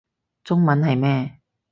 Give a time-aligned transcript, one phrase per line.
[0.43, 1.39] 中文係咩